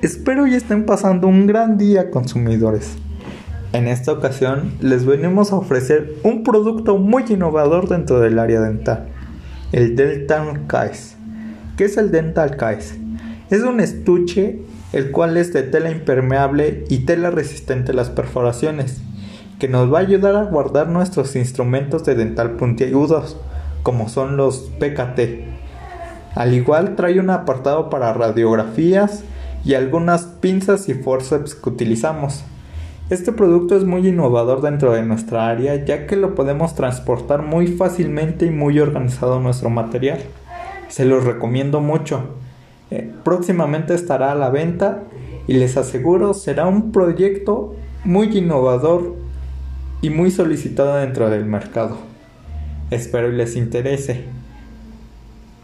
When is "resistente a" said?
17.32-17.96